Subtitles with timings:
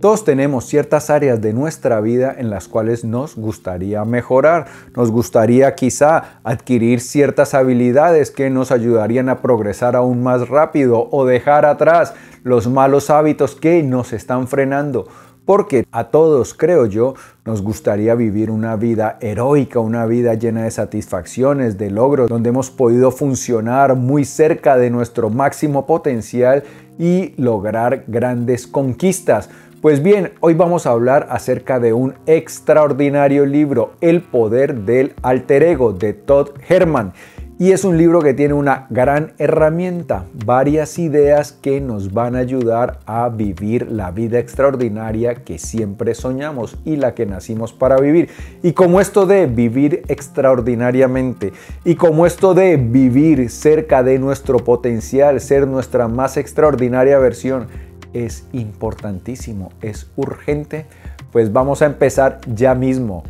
[0.00, 4.66] Todos tenemos ciertas áreas de nuestra vida en las cuales nos gustaría mejorar.
[4.94, 11.26] Nos gustaría quizá adquirir ciertas habilidades que nos ayudarían a progresar aún más rápido o
[11.26, 12.14] dejar atrás
[12.44, 15.08] los malos hábitos que nos están frenando.
[15.44, 20.70] Porque a todos, creo yo, nos gustaría vivir una vida heroica, una vida llena de
[20.70, 26.62] satisfacciones, de logros, donde hemos podido funcionar muy cerca de nuestro máximo potencial
[26.98, 29.48] y lograr grandes conquistas.
[29.80, 35.62] Pues bien, hoy vamos a hablar acerca de un extraordinario libro, El poder del alter
[35.62, 37.12] ego, de Todd Herman.
[37.60, 42.40] Y es un libro que tiene una gran herramienta, varias ideas que nos van a
[42.40, 48.30] ayudar a vivir la vida extraordinaria que siempre soñamos y la que nacimos para vivir.
[48.64, 51.52] Y como esto de vivir extraordinariamente
[51.84, 57.68] y como esto de vivir cerca de nuestro potencial, ser nuestra más extraordinaria versión,
[58.12, 60.86] es importantísimo, es urgente,
[61.32, 63.24] pues vamos a empezar ya mismo.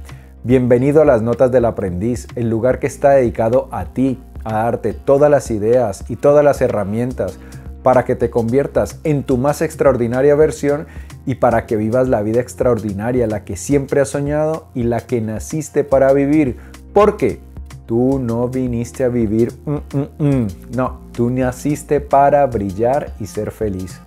[0.45, 4.93] Bienvenido a las Notas del Aprendiz, el lugar que está dedicado a ti, a darte
[4.93, 7.38] todas las ideas y todas las herramientas
[7.82, 10.87] para que te conviertas en tu más extraordinaria versión
[11.26, 15.20] y para que vivas la vida extraordinaria, la que siempre has soñado y la que
[15.20, 16.57] naciste para vivir.
[16.92, 17.40] Porque
[17.87, 20.46] tú no viniste a vivir, mm, mm, mm.
[20.76, 24.01] no, tú naciste para brillar y ser feliz.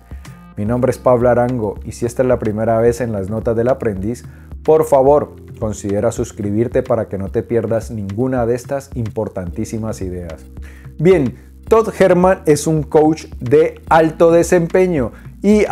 [0.56, 3.56] Mi nombre es Pablo Arango y si esta es la primera vez en las notas
[3.56, 4.24] del aprendiz,
[4.62, 10.44] por favor considera suscribirte para que no te pierdas ninguna de estas importantísimas ideas.
[10.98, 11.36] Bien,
[11.68, 15.64] Todd Herman es un coach de alto desempeño y,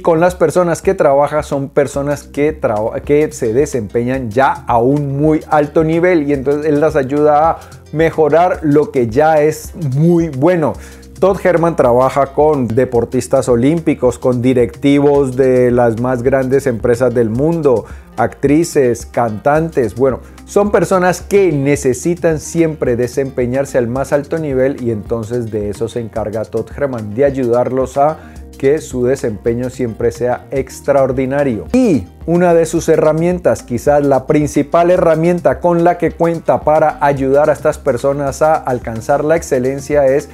[0.00, 5.84] con las personas que trabaja son personas que se desempeñan ya a un muy alto
[5.84, 7.58] nivel y entonces él las ayuda a
[7.92, 10.74] mejorar lo que ya es muy bueno.
[11.18, 17.86] Todd Herman trabaja con deportistas olímpicos, con directivos de las más grandes empresas del mundo,
[18.16, 19.96] actrices, cantantes.
[19.96, 25.88] Bueno, son personas que necesitan siempre desempeñarse al más alto nivel y entonces de eso
[25.88, 28.18] se encarga Todd Herman, de ayudarlos a
[28.56, 31.66] que su desempeño siempre sea extraordinario.
[31.72, 37.50] Y una de sus herramientas, quizás la principal herramienta con la que cuenta para ayudar
[37.50, 40.28] a estas personas a alcanzar la excelencia es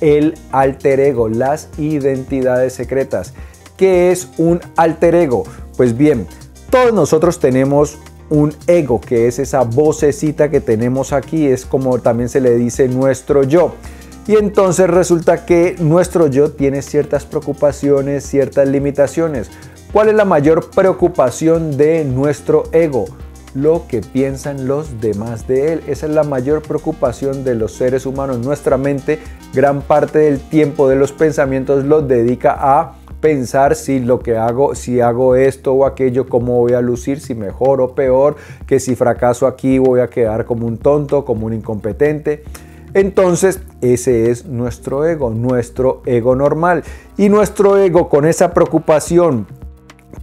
[0.00, 3.34] el alter ego, las identidades secretas.
[3.76, 5.44] ¿Qué es un alter ego?
[5.76, 6.26] Pues bien,
[6.70, 7.98] todos nosotros tenemos
[8.30, 12.88] un ego, que es esa vocecita que tenemos aquí, es como también se le dice
[12.88, 13.74] nuestro yo.
[14.26, 19.50] Y entonces resulta que nuestro yo tiene ciertas preocupaciones, ciertas limitaciones.
[19.92, 23.04] ¿Cuál es la mayor preocupación de nuestro ego?
[23.54, 25.82] Lo que piensan los demás de él.
[25.86, 28.38] Esa es la mayor preocupación de los seres humanos.
[28.38, 29.20] Nuestra mente
[29.52, 34.74] gran parte del tiempo de los pensamientos los dedica a pensar si lo que hago,
[34.74, 38.96] si hago esto o aquello, cómo voy a lucir, si mejor o peor, que si
[38.96, 42.44] fracaso aquí voy a quedar como un tonto, como un incompetente.
[42.92, 46.84] Entonces, ese es nuestro ego, nuestro ego normal.
[47.16, 49.46] Y nuestro ego con esa preocupación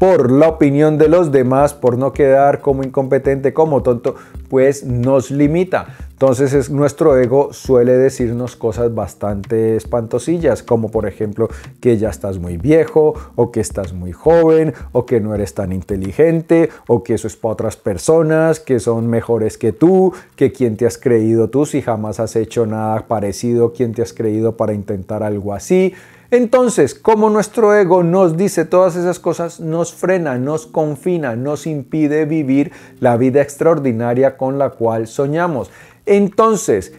[0.02, 4.16] por la opinión de los demás, por no quedar como incompetente, como tonto,
[4.50, 5.96] pues nos limita.
[6.10, 12.40] Entonces es, nuestro ego suele decirnos cosas bastante espantosillas, como por ejemplo que ya estás
[12.40, 17.14] muy viejo, o que estás muy joven, o que no eres tan inteligente, o que
[17.14, 21.52] eso es para otras personas, que son mejores que tú, que quién te has creído
[21.52, 25.94] tú si jamás has hecho nada parecido, quién te has creído para intentar algo así.
[26.32, 32.24] Entonces, como nuestro ego nos dice todas esas cosas, nos frena, nos confina, nos impide
[32.24, 32.72] vivir
[33.02, 35.72] la vida extraordinaria con la cual soñamos.
[36.06, 36.94] Entonces,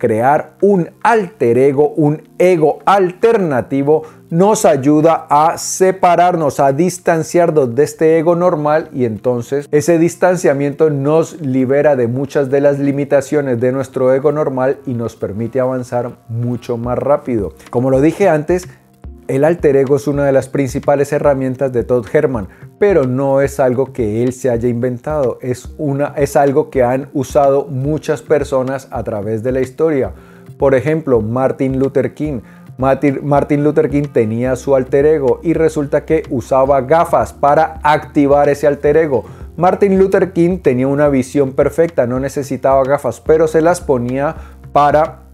[0.00, 8.18] crear un alter ego, un ego alternativo, nos ayuda a separarnos, a distanciarnos de este
[8.18, 14.12] ego normal y entonces ese distanciamiento nos libera de muchas de las limitaciones de nuestro
[14.12, 17.54] ego normal y nos permite avanzar mucho más rápido.
[17.70, 18.68] Como lo dije antes,
[19.28, 22.48] el alter ego es una de las principales herramientas de Todd Herman,
[22.80, 27.10] pero no es algo que él se haya inventado, es, una, es algo que han
[27.12, 30.12] usado muchas personas a través de la historia.
[30.56, 32.40] Por ejemplo, Martin Luther King.
[32.78, 38.66] Martin Luther King tenía su alter ego y resulta que usaba gafas para activar ese
[38.66, 39.26] alter ego.
[39.58, 44.36] Martin Luther King tenía una visión perfecta, no necesitaba gafas, pero se las ponía
[44.72, 45.24] para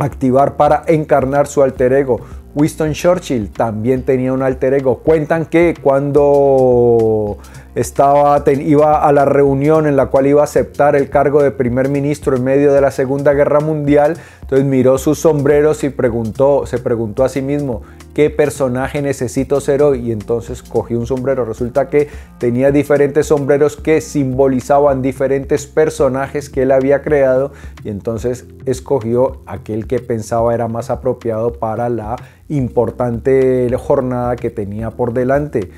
[0.00, 2.20] activar, para encarnar su alter ego.
[2.54, 4.98] Winston Churchill también tenía un alter ego.
[4.98, 7.38] Cuentan que cuando
[7.74, 11.88] estaba, iba a la reunión en la cual iba a aceptar el cargo de primer
[11.88, 16.78] ministro en medio de la Segunda Guerra Mundial, entonces miró sus sombreros y preguntó, se
[16.78, 17.82] preguntó a sí mismo,
[18.14, 21.44] qué personaje necesito ser hoy y entonces cogí un sombrero.
[21.44, 22.08] Resulta que
[22.38, 27.52] tenía diferentes sombreros que simbolizaban diferentes personajes que él había creado
[27.84, 32.16] y entonces escogió aquel que pensaba era más apropiado para la
[32.48, 35.70] importante jornada que tenía por delante.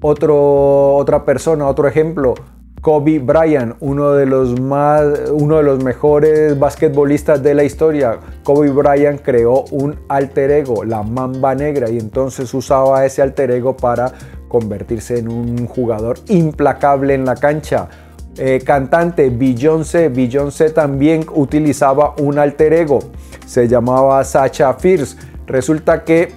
[0.00, 2.34] Otro, otra persona, otro ejemplo,
[2.80, 8.18] Kobe Bryant, uno de los más, uno de los mejores basquetbolistas de la historia.
[8.44, 13.76] Kobe Bryant creó un alter ego, la Mamba Negra, y entonces usaba ese alter ego
[13.76, 14.12] para
[14.48, 17.88] convertirse en un jugador implacable en la cancha.
[18.36, 23.00] Eh, cantante Beyoncé, Beyoncé también utilizaba un alter ego,
[23.44, 25.16] se llamaba Sacha Fierce.
[25.46, 26.32] Resulta que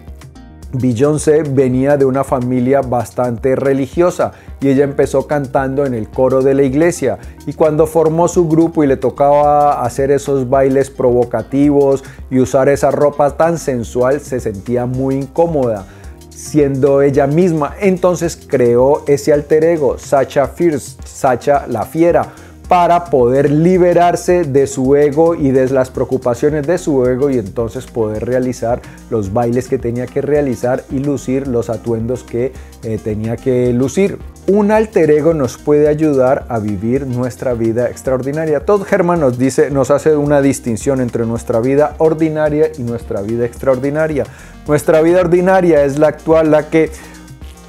[0.73, 4.31] Beyoncé venía de una familia bastante religiosa
[4.61, 8.83] y ella empezó cantando en el coro de la iglesia y cuando formó su grupo
[8.83, 14.85] y le tocaba hacer esos bailes provocativos y usar esa ropa tan sensual se sentía
[14.85, 15.85] muy incómoda
[16.29, 17.75] siendo ella misma.
[17.79, 22.33] Entonces creó ese alter ego, Sacha Fierce, Sacha la Fiera,
[22.71, 27.85] para poder liberarse de su ego y de las preocupaciones de su ego y entonces
[27.85, 32.53] poder realizar los bailes que tenía que realizar y lucir los atuendos que
[32.83, 34.19] eh, tenía que lucir.
[34.47, 38.65] Un alter ego nos puede ayudar a vivir nuestra vida extraordinaria.
[38.65, 43.43] Todd Herman nos dice, nos hace una distinción entre nuestra vida ordinaria y nuestra vida
[43.43, 44.23] extraordinaria.
[44.65, 46.89] Nuestra vida ordinaria es la actual, la que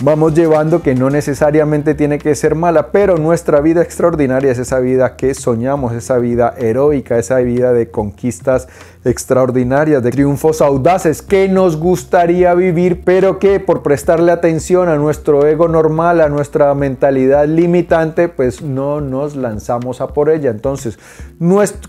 [0.02, 4.80] vamos llevando que no necesariamente tiene que ser mala, pero nuestra vida extraordinaria es esa
[4.80, 8.66] vida que soñamos, esa vida heroica, esa vida de conquistas
[9.04, 15.46] extraordinarias, de triunfos audaces que nos gustaría vivir, pero que por prestarle atención a nuestro
[15.46, 20.50] ego normal, a nuestra mentalidad limitante, pues no nos lanzamos a por ella.
[20.50, 20.98] Entonces,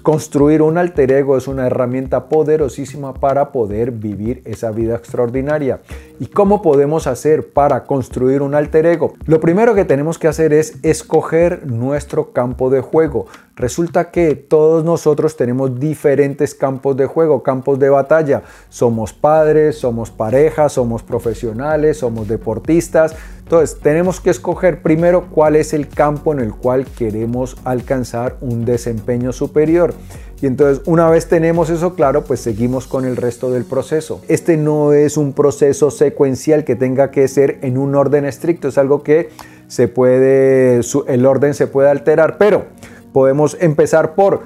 [0.02, 5.82] construir un alter ego es una herramienta poderosísima para poder vivir esa vida extraordinaria.
[6.20, 9.14] ¿Y cómo podemos hacer para construir un alter ego?
[9.26, 13.26] Lo primero que tenemos que hacer es escoger nuestro campo de juego.
[13.56, 18.44] Resulta que todos nosotros tenemos diferentes campos de juego, campos de batalla.
[18.70, 23.16] Somos padres, somos parejas, somos profesionales, somos deportistas.
[23.44, 28.66] Entonces tenemos que escoger primero cuál es el campo en el cual queremos alcanzar un
[28.66, 29.94] desempeño superior.
[30.42, 34.22] Y entonces una vez tenemos eso claro, pues seguimos con el resto del proceso.
[34.28, 38.78] Este no es un proceso secuencial que tenga que ser en un orden estricto, es
[38.78, 39.30] algo que
[39.68, 42.66] se puede, el orden se puede alterar, pero
[43.14, 44.42] podemos empezar por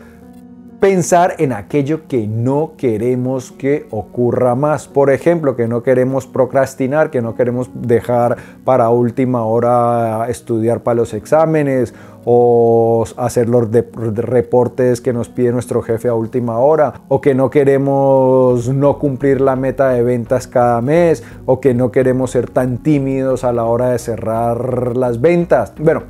[0.80, 4.88] pensar en aquello que no queremos que ocurra más.
[4.88, 10.96] Por ejemplo, que no queremos procrastinar, que no queremos dejar para última hora estudiar para
[10.96, 11.94] los exámenes
[12.26, 17.50] o hacer los reportes que nos pide nuestro jefe a última hora, o que no
[17.50, 22.80] queremos no cumplir la meta de ventas cada mes, o que no queremos ser tan
[22.80, 25.74] tímidos a la hora de cerrar las ventas.
[25.80, 26.04] Bueno,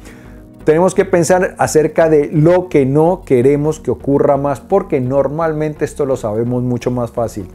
[0.67, 6.05] tenemos que pensar acerca de lo que no queremos que ocurra más, porque normalmente esto
[6.05, 7.47] lo sabemos mucho más fácil.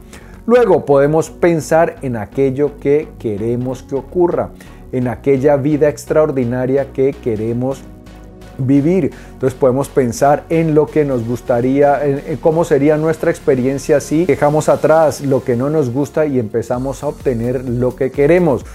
[0.47, 4.49] Luego podemos pensar en aquello que queremos que ocurra,
[4.91, 7.83] en aquella vida extraordinaria que queremos
[8.57, 9.11] vivir.
[9.33, 14.69] Entonces podemos pensar en lo que nos gustaría, en, cómo sería nuestra experiencia si dejamos
[14.69, 18.65] atrás lo que no nos gusta y empezamos a obtener lo que queremos.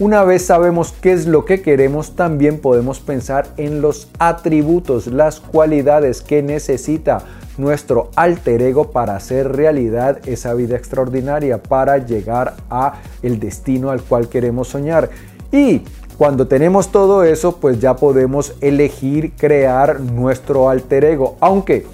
[0.00, 5.40] Una vez sabemos qué es lo que queremos, también podemos pensar en los atributos, las
[5.40, 7.24] cualidades que necesita
[7.56, 14.00] nuestro alter ego para hacer realidad esa vida extraordinaria, para llegar a el destino al
[14.02, 15.10] cual queremos soñar.
[15.50, 15.82] Y
[16.16, 21.86] cuando tenemos todo eso, pues ya podemos elegir crear nuestro alter ego, aunque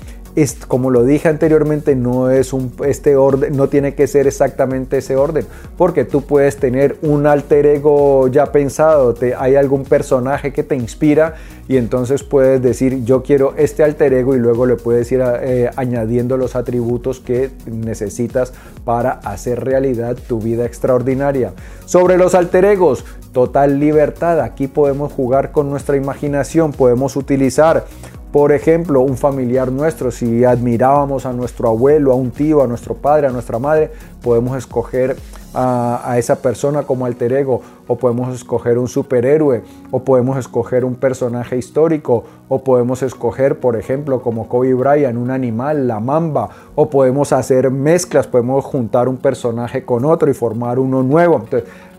[0.66, 2.52] como lo dije anteriormente, no es
[2.84, 7.66] este orden, no tiene que ser exactamente ese orden, porque tú puedes tener un alter
[7.66, 11.34] ego ya pensado, te, hay algún personaje que te inspira
[11.68, 15.70] y entonces puedes decir yo quiero este alter ego y luego le puedes ir eh,
[15.76, 18.52] añadiendo los atributos que necesitas
[18.84, 21.52] para hacer realidad tu vida extraordinaria.
[21.86, 27.84] Sobre los alter egos, total libertad, aquí podemos jugar con nuestra imaginación, podemos utilizar
[28.34, 32.96] por ejemplo, un familiar nuestro, si admirábamos a nuestro abuelo, a un tío, a nuestro
[32.96, 35.14] padre, a nuestra madre, podemos escoger
[35.54, 39.62] a, esa persona como alter ego, o podemos escoger un superhéroe,
[39.92, 45.30] o podemos escoger un personaje histórico, o podemos escoger, por ejemplo, como Kobe Bryant, un
[45.30, 50.80] animal, la mamba, o podemos hacer mezclas, podemos juntar un personaje con otro y formar
[50.80, 51.44] uno nuevo.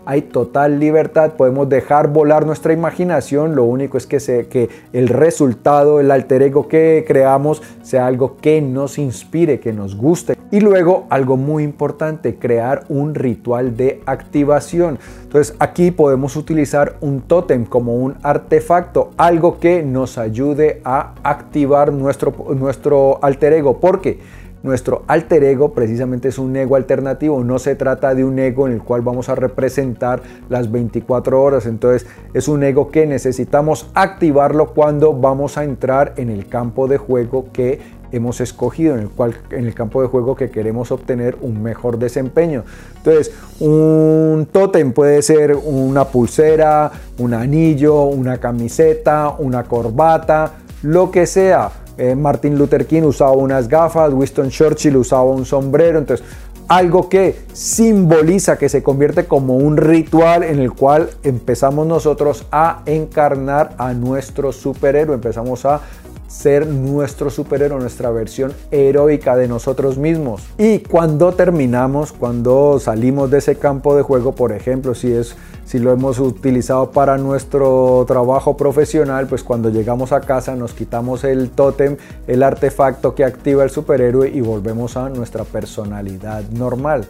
[0.06, 6.12] Hay total libertad, podemos dejar volar nuestra imaginación, lo único es que, el resultado, el
[6.12, 10.36] alter ego que creamos sea algo que nos inspire, que nos guste.
[10.52, 15.00] Y luego algo muy importante, crear un ritual de activación.
[15.24, 21.92] Entonces aquí podemos utilizar un tótem como un artefacto, algo que nos ayude a activar
[21.92, 23.80] nuestro, nuestro alter ego.
[23.80, 24.20] porque
[24.66, 28.74] nuestro alter ego precisamente es un ego alternativo, no se trata de un ego en
[28.74, 34.74] el cual vamos a representar las 24 horas, entonces es un ego que necesitamos activarlo
[34.74, 37.80] cuando vamos a entrar en el campo de juego que
[38.12, 41.98] hemos escogido, en el, cual, en el campo de juego que queremos obtener un mejor
[41.98, 42.64] desempeño.
[42.96, 51.26] Entonces, un tótem puede ser una pulsera, un anillo, una camiseta, una corbata, lo que
[51.26, 56.26] sea eh, Martin Luther King usaba unas gafas, Winston Churchill usaba un sombrero, entonces
[56.68, 62.82] algo que simboliza, que se convierte como un ritual en el cual empezamos nosotros a
[62.86, 65.80] encarnar a nuestro superhéroe, empezamos a
[66.28, 70.42] ser nuestro superhéroe, nuestra versión heroica de nosotros mismos.
[70.58, 75.80] Y cuando terminamos, cuando salimos de ese campo de juego, por ejemplo, si es si
[75.80, 81.50] lo hemos utilizado para nuestro trabajo profesional, pues cuando llegamos a casa nos quitamos el
[81.50, 81.96] tótem,
[82.28, 87.06] el artefacto que activa el superhéroe y volvemos a nuestra personalidad normal.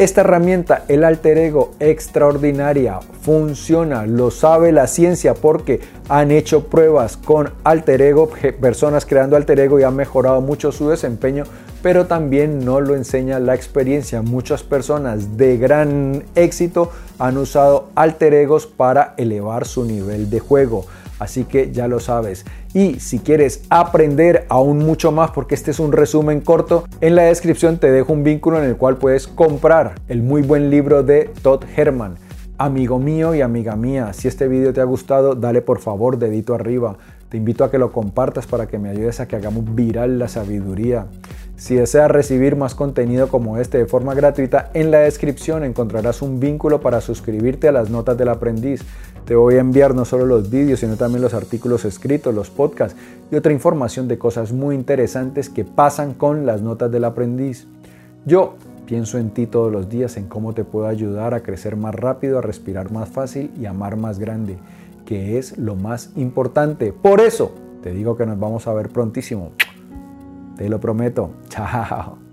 [0.00, 7.18] Esta herramienta, el alter ego extraordinaria, funciona, lo sabe la ciencia porque han hecho pruebas
[7.18, 8.30] con alter ego,
[8.62, 11.44] personas creando alter ego y han mejorado mucho su desempeño,
[11.82, 14.22] pero también no lo enseña la experiencia.
[14.22, 20.86] Muchas personas de gran éxito han usado alter egos para elevar su nivel de juego.
[21.20, 22.44] Así que ya lo sabes.
[22.74, 27.24] Y si quieres aprender aún mucho más, porque este es un resumen corto, en la
[27.24, 31.30] descripción te dejo un vínculo en el cual puedes comprar el muy buen libro de
[31.42, 32.16] Todd Herman.
[32.56, 36.54] Amigo mío y amiga mía, si este video te ha gustado, dale por favor dedito
[36.54, 36.96] arriba.
[37.28, 40.26] Te invito a que lo compartas para que me ayudes a que hagamos viral la
[40.26, 41.06] sabiduría.
[41.60, 46.40] Si deseas recibir más contenido como este de forma gratuita, en la descripción encontrarás un
[46.40, 48.82] vínculo para suscribirte a las notas del aprendiz.
[49.24, 52.98] Te voy a enviar no solo los vídeos, sino también los artículos escritos, los podcasts
[53.30, 57.68] y otra información de cosas muy interesantes que pasan con las notas del aprendiz.
[58.26, 58.54] Yo
[58.86, 62.38] pienso en ti todos los días, en cómo te puedo ayudar a crecer más rápido,
[62.38, 64.58] a respirar más fácil y amar más grande,
[65.06, 66.92] que es lo más importante.
[66.92, 69.52] Por eso te digo que nos vamos a ver prontísimo.
[70.56, 71.30] Te lo prometo.
[71.48, 72.29] Chao.